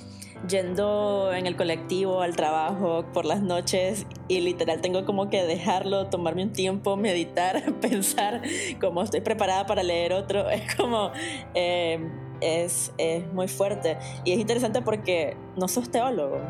[0.49, 6.07] yendo en el colectivo al trabajo por las noches y literal tengo como que dejarlo,
[6.07, 8.43] tomarme un tiempo, meditar, pensar
[8.81, 10.49] como estoy preparada para leer otro.
[10.59, 11.11] Es como,
[11.55, 11.99] eh,
[12.41, 13.99] es, es muy fuerte.
[14.25, 16.41] Y es interesante porque no sos teólogo,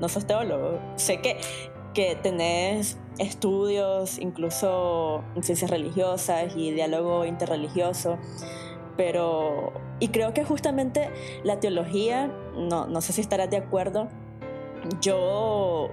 [0.00, 0.80] no sos teólogo.
[0.96, 1.38] Sé que,
[1.94, 8.18] que tenés estudios incluso en ciencias religiosas y diálogo interreligioso
[8.96, 11.10] pero, y creo que justamente
[11.42, 14.08] la teología, no, no sé si estarás de acuerdo,
[15.00, 15.88] yo,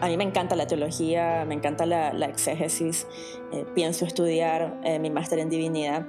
[0.00, 3.06] a mí me encanta la teología, me encanta la, la exégesis,
[3.52, 6.06] eh, pienso estudiar eh, mi máster en divinidad,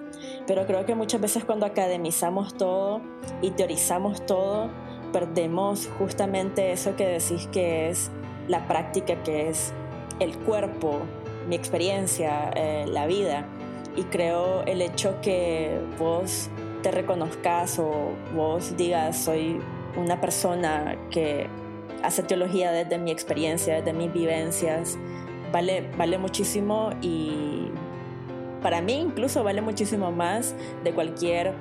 [0.48, 3.02] pero creo que muchas veces cuando academizamos todo
[3.42, 4.70] y teorizamos todo,
[5.14, 8.10] perdemos justamente eso que decís que es
[8.48, 9.74] la práctica, que es
[10.20, 11.02] el cuerpo,
[11.48, 13.46] mi experiencia, eh, la vida.
[13.96, 16.50] Y creo el hecho que vos
[16.82, 19.60] te reconozcas o vos digas soy
[19.98, 21.48] una persona que
[22.04, 24.98] hace teología desde mi experiencia, desde mis vivencias,
[25.52, 27.70] vale, vale muchísimo y
[28.62, 31.54] para mí incluso vale muchísimo más de cualquier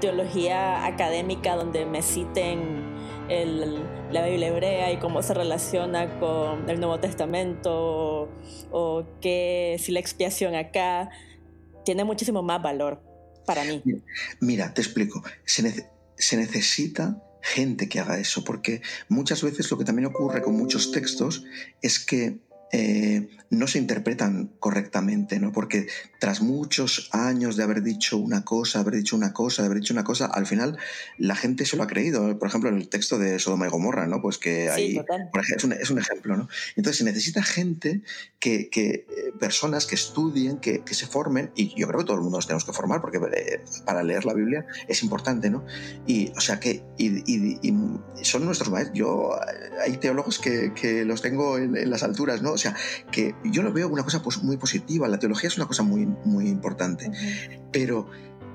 [0.00, 2.87] teología académica donde me citen
[3.28, 8.28] la Biblia hebrea y cómo se relaciona con el Nuevo Testamento
[8.70, 11.10] o, que si la expiación acá
[11.84, 13.02] tiene muchísimo más valor
[13.46, 13.82] para mí.
[14.40, 15.22] Mira, te explico.
[15.44, 15.86] Se,
[16.16, 20.92] se necesita gente que haga eso, porque muchas veces lo que también ocurre con muchos
[20.92, 21.44] textos
[21.82, 22.38] es que
[22.72, 25.52] eh, no se interpretan correctamente, ¿no?
[25.52, 25.86] Porque
[26.18, 29.94] tras muchos años de haber dicho una cosa, haber dicho una cosa, de haber dicho
[29.94, 30.78] una cosa, al final
[31.16, 32.38] la gente se lo ha creído.
[32.38, 34.20] Por ejemplo, en el texto de Sodoma y Gomorra, ¿no?
[34.20, 34.98] Pues que hay,
[35.56, 36.48] es, un, es, un, ejemplo, ¿no?
[36.76, 38.02] Entonces se necesita gente
[38.38, 42.16] que, que eh, personas que estudien, que, que, se formen, y yo creo que todo
[42.16, 45.64] el mundo nos tenemos que formar, porque eh, para leer la Biblia es importante, ¿no?
[46.06, 47.74] Y, o sea, que y, y,
[48.22, 48.98] son nuestros maestros.
[48.98, 49.38] Yo,
[49.82, 52.52] hay teólogos que, que los tengo en, en las alturas, ¿no?
[52.52, 52.74] O sea,
[53.10, 56.06] que yo lo veo una cosa pues, muy positiva, la teología es una cosa muy,
[56.24, 57.10] muy importante,
[57.72, 58.08] pero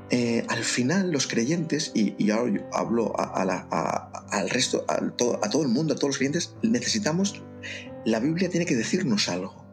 [0.10, 5.70] eh, al final los creyentes, y, ahora hablo al resto, a todo, a todo el
[5.70, 7.42] mundo, a todos los creyentes, necesitamos,
[8.06, 9.64] la Biblia tiene que decirnos algo.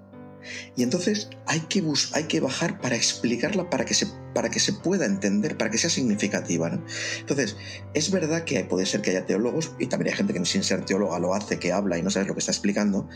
[0.76, 4.72] Y entonces hay que, hay que bajar para explicarla, para que se para que se
[4.72, 6.70] pueda entender, para que sea significativa.
[7.18, 7.56] Entonces,
[7.94, 10.84] es verdad que puede ser que haya teólogos, y también hay gente que sin ser
[10.84, 13.08] teóloga lo hace, que habla y no sabes lo que está explicando,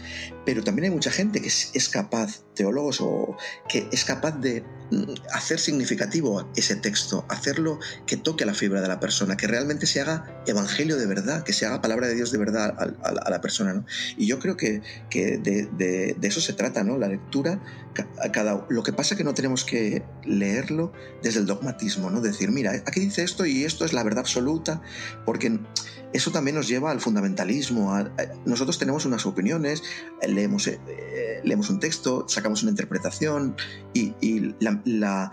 [0.44, 3.36] pero también hay mucha gente que es capaz, teólogos o
[3.68, 8.88] que es capaz de mm, hacer significativo ese texto, hacerlo que toque la fibra de
[8.88, 12.32] la persona, que realmente se haga evangelio de verdad, que se haga palabra de Dios
[12.32, 13.84] de verdad a, la persona.
[14.16, 16.98] Y yo creo que, de, eso se trata, ¿no?
[16.98, 17.60] La lectura,
[18.32, 22.20] cada, lo que pasa es que no tenemos que leerlo desde el dogmatismo, ¿no?
[22.20, 24.82] Decir, mira, aquí dice esto y esto es la verdad absoluta,
[25.24, 25.58] porque
[26.12, 27.92] eso también nos lleva al fundamentalismo.
[28.46, 29.82] nosotros tenemos unas opiniones,
[30.26, 33.56] leemos, eh, leemos un texto, sacamos una interpretación
[33.92, 35.32] y, la,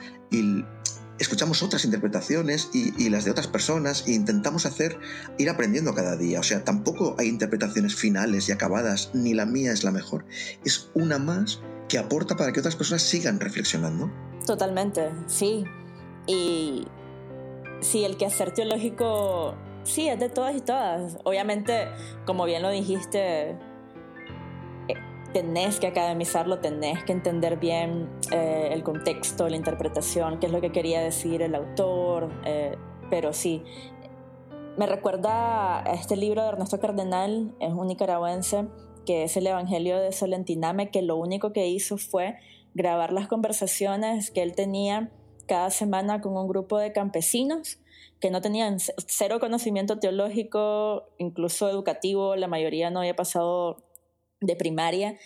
[1.22, 5.00] escuchamos otras interpretaciones y, las de otras personas e intentamos hacer,
[5.38, 6.40] ir aprendiendo cada día.
[6.40, 10.26] O sea, tampoco hay interpretaciones finales y acabadas, ni la mía es la mejor.
[10.66, 14.12] Es una más que aporta para que otras personas sigan reflexionando.
[14.46, 15.64] Totalmente, sí.
[16.26, 16.88] Y
[17.82, 21.18] sí, el quehacer teológico, sí, es de todas y todas.
[21.24, 21.88] Obviamente,
[22.26, 23.58] como bien lo dijiste,
[25.34, 30.62] tenés que academizarlo, tenés que entender bien eh, el contexto, la interpretación, qué es lo
[30.62, 32.78] que quería decir el autor, eh,
[33.10, 33.64] pero sí.
[34.78, 38.68] Me recuerda a este libro de Ernesto Cardenal, es un nicaragüense,
[39.06, 42.38] que es el Evangelio de Solentiname, que lo único que hizo fue
[42.74, 45.12] grabar las conversaciones que él tenía
[45.48, 47.80] cada semana con un grupo de campesinos
[48.22, 53.78] que no tenían cero conocimiento teológico, incluso educativo, la mayoría no había pasado
[54.42, 55.18] de primaria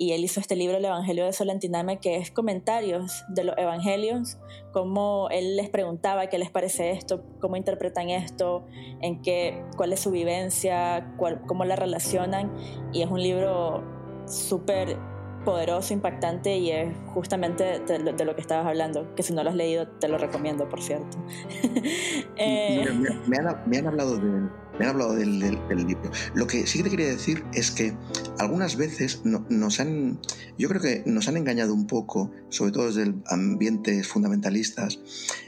[0.00, 4.38] y él hizo este libro, El Evangelio de Solentiname, que es comentarios de los evangelios,
[4.72, 8.64] cómo él les preguntaba qué les parece esto, cómo interpretan esto,
[9.02, 11.14] en qué, cuál es su vivencia,
[11.46, 12.50] cómo la relacionan.
[12.94, 13.84] Y es un libro
[14.26, 14.96] súper
[15.44, 19.56] poderoso, impactante y es justamente de, lo que estabas hablando, que si no lo has
[19.56, 21.18] leído te lo recomiendo, por cierto.
[22.42, 22.86] Eh,
[23.28, 26.10] me, han, me han hablado de me han hablado del, libro.
[26.34, 27.94] Lo que sí que te quería decir es que
[28.38, 30.18] algunas veces nos han,
[30.58, 35.00] yo creo que nos han engañado un poco, sobre todo desde ambientes fundamentalistas,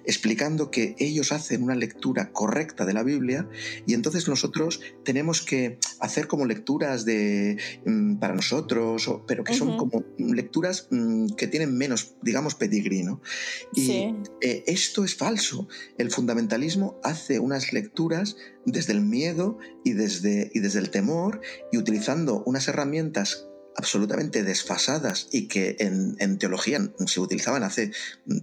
[0.05, 3.49] explicando que ellos hacen una lectura correcta de la Biblia
[3.87, 9.77] y entonces nosotros tenemos que hacer como lecturas de mm, para nosotros, pero que son
[9.77, 13.05] como lecturas mm, que tienen menos, digamos, pedigrí,
[13.75, 15.69] Y eh, esto es falso.
[15.99, 21.79] El fundamentalismo hace unas lecturas desde el miedo y desde, y desde el temor y
[21.79, 27.93] utilizando unas herramientas absolutamente desfasadas y que en, teología se utilizaban hace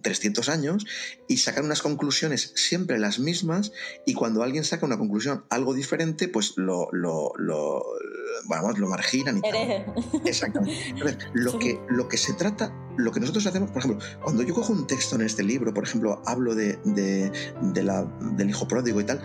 [0.02, 0.86] 300 años
[1.28, 3.72] y sacan unas conclusiones siempre las mismas
[4.06, 7.84] y cuando alguien saca una conclusión algo diferente pues lo, lo, lo
[8.48, 9.86] vamos, lo marginan y tal.
[10.26, 10.76] Exactamente.
[11.34, 14.74] lo que, lo que se trata, lo que nosotros hacemos, por ejemplo, cuando yo cojo
[14.74, 18.04] un texto en este libro, por ejemplo, hablo de, de la,
[18.36, 19.22] del hijo pródigo y tal,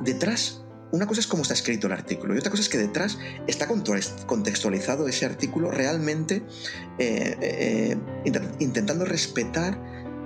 [0.00, 3.18] detrás, una cosa es cómo está escrito el artículo y otra cosa es que detrás
[3.46, 6.42] está contextualizado ese artículo realmente
[6.98, 7.96] eh, eh,
[8.60, 9.78] intentando respetar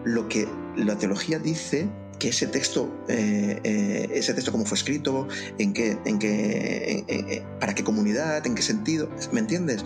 [0.04, 5.72] lo que la teología dice que ese texto, eh, ese texto cómo fue escrito, en
[5.72, 9.84] qué, en qué, para qué comunidad, en qué sentido, ¿me entiendes?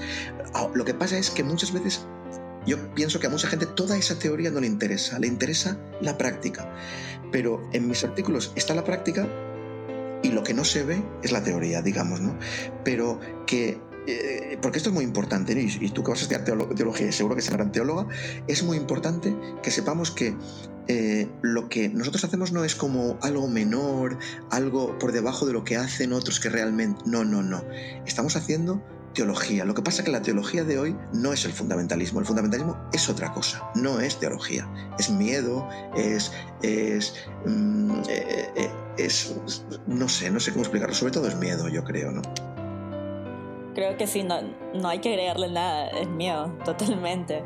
[0.54, 2.06] Ah, lo que pasa es que muchas veces
[2.66, 6.16] yo pienso que a mucha gente toda esa teoría no le interesa, le interesa la
[6.16, 6.72] práctica.
[7.30, 9.26] Pero en mis artículos está la práctica
[10.32, 12.36] lo que no se ve es la teoría, digamos, ¿no?
[12.84, 17.06] Pero que eh, porque esto es muy importante, y, tú que vas a estudiar teología
[17.06, 18.06] y seguro que serás teóloga,
[18.48, 20.34] es muy importante que sepamos que
[20.88, 24.18] eh, lo que nosotros hacemos no es como algo menor,
[24.50, 27.02] algo por debajo de lo que hacen otros que realmente...
[27.06, 27.62] No, no, no.
[28.04, 28.82] Estamos haciendo
[29.14, 29.64] teología.
[29.64, 32.18] Lo que pasa es que la teología de hoy no es el fundamentalismo.
[32.18, 34.68] El fundamentalismo es otra cosa, no es teología.
[34.98, 36.32] Es miedo, es...
[36.62, 37.14] es,
[37.46, 39.34] mm, eh, es
[39.86, 40.94] no sé, no sé cómo explicarlo.
[40.94, 42.22] Sobre todo es miedo, yo creo, ¿no?
[43.74, 44.36] Creo que sí, no,
[44.74, 47.42] no hay que agregarle nada, es miedo, totalmente.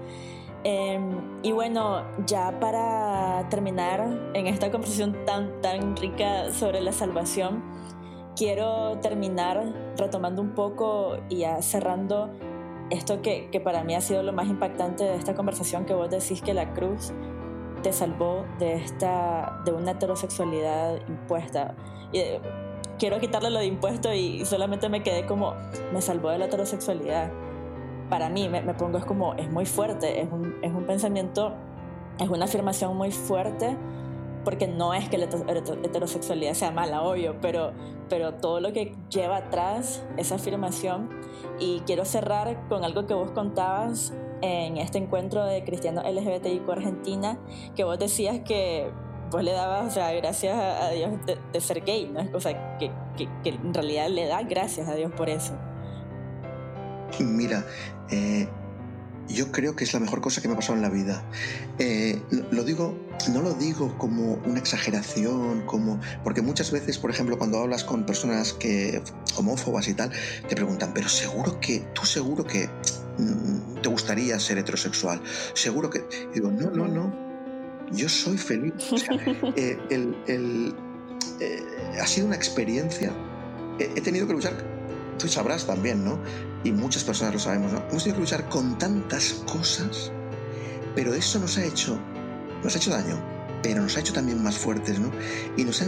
[0.64, 7.62] Em, y bueno, ya para terminar en esta conversación tan, tan rica sobre la salvación,
[8.34, 12.30] quiero terminar retomando un poco y cerrando
[12.90, 16.10] esto que, que, para mí ha sido lo más impactante de esta conversación, que vos
[16.10, 17.12] decís que la cruz
[17.82, 21.74] te salvó de, esta, de una heterosexualidad impuesta.
[22.12, 22.20] Y,
[22.98, 25.54] quiero quitarle lo de impuesto y solamente me quedé como,
[25.92, 27.30] me salvó de la heterosexualidad.
[28.08, 31.54] Para mí, me, pongo, es como, es muy fuerte, es un, es un pensamiento,
[32.18, 33.76] es una afirmación muy fuerte,
[34.44, 37.72] porque no es que la heterosexualidad sea mala, obvio, pero,
[38.08, 41.10] pero todo lo que lleva atrás esa afirmación.
[41.58, 47.38] Y quiero cerrar con algo que vos contabas en este encuentro de cristianos LGBTIQ Argentina,
[47.74, 48.90] que vos decías que
[49.30, 52.26] vos le dabas, o sea, gracias a Dios de, ser gay, ¿no?
[52.36, 55.54] O sea, que, que, en realidad le da gracias a Dios por eso.
[57.18, 57.64] Mira,
[58.10, 58.48] eh,
[59.28, 61.24] yo creo que es la mejor cosa que me ha pasado en la vida.
[61.78, 62.20] Eh,
[62.50, 62.94] lo digo,
[63.32, 68.06] no lo digo como una exageración, como porque muchas veces, por ejemplo, cuando hablas con
[68.06, 69.02] personas que
[69.36, 70.10] homófobas y tal,
[70.48, 72.68] te preguntan, pero seguro que tú seguro que
[73.82, 75.20] te gustaría ser heterosexual,
[75.54, 76.04] seguro que
[76.34, 77.26] digo, no, no, no.
[77.92, 78.74] Yo soy feliz.
[79.56, 79.78] Eh,
[81.38, 81.62] eh,
[82.00, 83.12] ha sido una experiencia.
[83.78, 84.54] he tenido que luchar
[85.18, 86.18] tú sabrás también, ¿no?
[86.64, 87.78] Y muchas personas lo sabemos, ¿no?
[87.90, 90.12] Hemos tenido que luchar con tantas cosas,
[90.94, 91.98] pero eso nos ha hecho,
[92.62, 93.18] nos ha hecho daño,
[93.66, 95.10] pero nos ha hecho también más fuertes, ¿no?
[95.56, 95.86] Y nos ha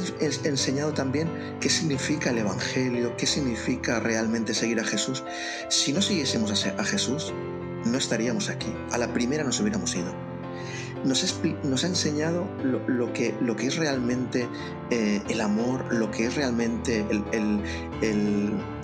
[0.48, 5.22] enseñado también qué significa el Evangelio, qué significa realmente seguir a Jesús.
[5.68, 7.32] Si no siguiésemos a Jesús,
[7.84, 8.74] no estaríamos aquí.
[8.90, 10.12] A la primera nos hubiéramos ido
[11.04, 12.48] nos ha, enseñado
[12.88, 14.48] lo, que, es realmente
[14.90, 17.06] eh, el amor, lo que es realmente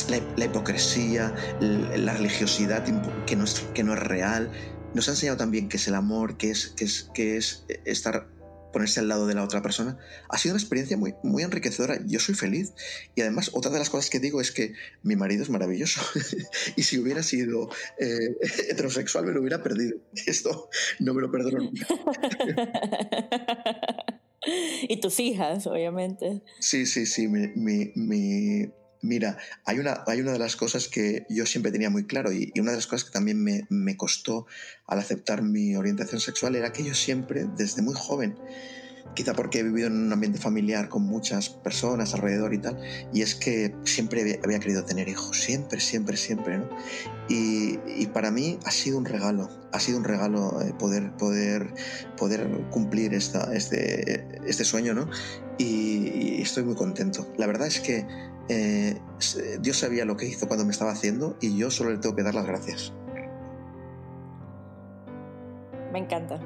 [0.08, 2.84] la, hipocresía, la religiosidad
[3.26, 4.52] que no, es, real.
[4.94, 8.28] Nos ha enseñado también qué es el amor, qué es, es estar
[8.74, 9.96] ponerse al lado de la otra persona,
[10.28, 12.00] ha sido una experiencia muy, muy enriquecedora.
[12.04, 12.74] Yo soy feliz.
[13.14, 16.02] Y además, otra de las cosas que digo es que mi marido es maravilloso.
[16.76, 18.36] y si hubiera sido eh,
[18.68, 19.96] heterosexual, me lo hubiera perdido.
[20.26, 20.68] Esto
[20.98, 21.86] no me lo perdono nunca.
[24.88, 26.42] y tus hijas, obviamente.
[26.58, 27.28] Sí, sí, sí.
[27.28, 28.72] mi, mi
[29.04, 29.36] Mira,
[29.66, 32.70] hay una, hay una de las cosas que yo siempre tenía muy claro y, una
[32.70, 34.46] de las cosas que también me, me, costó
[34.86, 38.34] al aceptar mi orientación sexual era que yo siempre, desde muy joven,
[39.14, 42.78] quizá porque he vivido en un ambiente familiar con muchas personas alrededor y tal,
[43.12, 46.68] y es que siempre había, querido tener hijos, siempre, siempre, siempre, ¿no?
[47.28, 47.78] Y,
[48.12, 51.74] para mí ha sido un regalo, ha sido un regalo eh, poder, poder,
[52.16, 55.08] poder cumplir esta, este, este sueño, ¿no?
[55.56, 57.26] y estoy muy contento.
[57.36, 58.04] La verdad es que
[58.48, 59.00] eh,
[59.60, 62.22] Dios sabía lo que hizo cuando me estaba haciendo y yo solo le tengo que
[62.22, 62.92] dar las gracias.
[65.92, 66.40] Me encanta.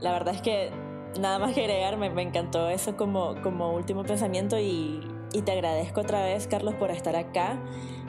[0.00, 0.70] La verdad es que
[1.18, 5.00] nada más que agregar, me, encantó eso como, como último pensamiento y,
[5.32, 7.58] y, te agradezco otra vez, Carlos, por estar acá.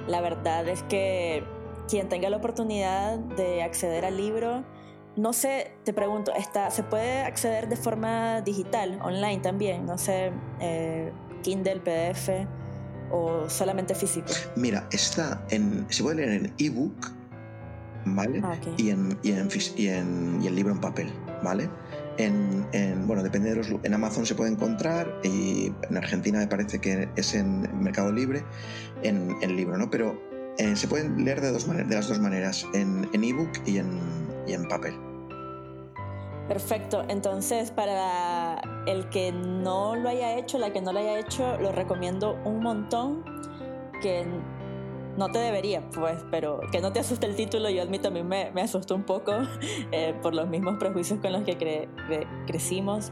[0.07, 1.43] La verdad es que
[1.87, 4.63] quien tenga la oportunidad de acceder al libro,
[5.15, 9.85] no sé, te pregunto, ¿está, ¿se puede acceder de forma digital, online también?
[9.85, 11.11] No sé, eh,
[11.43, 12.47] Kindle, PDF
[13.11, 14.29] o solamente físico?
[14.55, 15.85] Mira, está en.
[15.89, 17.11] Se puede leer en ebook,
[18.05, 18.41] ¿vale?
[18.43, 21.11] Ah, y, en, y, en, y, en, y, en, libro en papel,
[21.43, 21.69] ¿vale?
[22.17, 23.67] En, en, bueno, depende de los.
[23.83, 28.43] En Amazon se puede encontrar y en Argentina me parece que es en Mercado Libre,
[29.01, 29.89] en, en libro, ¿no?
[29.89, 30.21] Pero
[30.57, 33.99] eh, se pueden leer de, dos de las dos maneras, en ebook y en,
[34.47, 34.93] y en papel.
[36.47, 41.57] Perfecto, entonces para el que no lo haya hecho, la que no lo haya hecho,
[41.57, 43.23] lo recomiendo un montón,
[44.01, 44.25] que
[45.17, 48.23] no te debería, pues, pero que no te asuste el título, yo admito, a mí
[48.23, 49.33] me, me asustó un poco
[49.91, 51.87] eh, por los mismos prejuicios con los que
[52.47, 53.11] crecimos,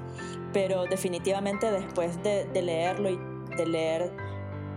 [0.53, 3.19] pero definitivamente después de, leerlo y
[3.55, 4.11] de leer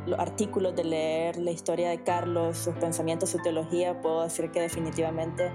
[0.07, 4.61] los artículos, de leer la historia de Carlos, sus pensamientos, su teología, puedo decir que
[4.61, 5.51] definitivamente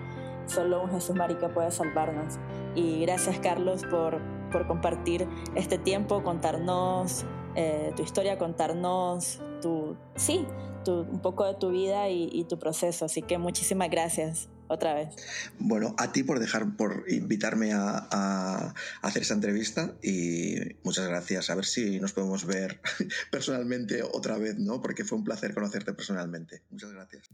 [0.49, 2.39] Solo un Jesús Marica puede salvarnos.
[2.74, 4.20] Y gracias Carlos por,
[4.51, 10.47] por compartir este tiempo, contarnos eh, tu historia, contarnos tu, sí,
[10.84, 13.06] tu, un poco de tu vida y, tu proceso.
[13.06, 15.16] Así que muchísimas gracias otra vez.
[15.60, 21.50] Bueno, a ti por dejar, por invitarme a, a, hacer esta entrevista y muchas gracias.
[21.50, 22.80] A ver si nos podemos ver
[23.32, 24.82] personalmente otra vez, ¿no?
[24.82, 26.64] Porque fue un placer conocerte personalmente.
[26.70, 27.30] Muchas gracias.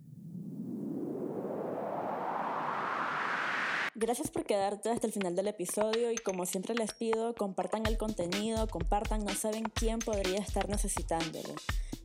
[3.98, 7.98] Gracias por quedarte hasta el final del episodio y como siempre les pido, compartan el
[7.98, 11.56] contenido, compartan, no saben quién podría estar necesitándolo.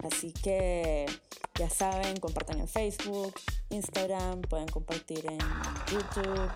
[0.02, 1.04] Así que
[1.58, 3.34] ya saben, compartan en Facebook,
[3.68, 5.38] Instagram, pueden compartir en
[5.92, 6.50] YouTube,